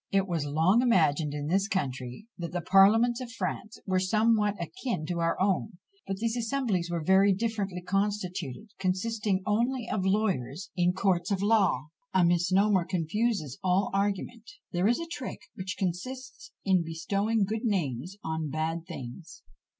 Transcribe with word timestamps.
It 0.11 0.27
was 0.27 0.47
long 0.47 0.81
imagined 0.81 1.35
in 1.35 1.45
this 1.45 1.67
country, 1.67 2.25
that 2.35 2.53
the 2.53 2.61
parliaments 2.61 3.21
of 3.21 3.31
France 3.33 3.77
were 3.85 3.99
somewhat 3.99 4.55
akin 4.59 5.05
to 5.05 5.19
our 5.19 5.39
own; 5.39 5.73
but 6.07 6.17
these 6.17 6.35
assemblies 6.35 6.89
were 6.89 7.03
very 7.03 7.31
differently 7.35 7.83
constituted, 7.83 8.69
consisting 8.79 9.43
only 9.45 9.87
of 9.87 10.03
lawyers 10.03 10.71
in 10.75 10.93
courts 10.93 11.29
of 11.29 11.43
law. 11.43 11.89
A 12.15 12.25
misnomer 12.25 12.83
confuses 12.83 13.59
all 13.63 13.91
argument. 13.93 14.49
There 14.71 14.87
is 14.87 14.99
a 14.99 15.05
trick 15.05 15.41
which 15.53 15.75
consists 15.77 16.51
in 16.65 16.83
bestowing 16.83 17.45
good 17.45 17.63
names 17.65 18.17
on 18.23 18.49
bad 18.49 18.87
things. 18.87 19.43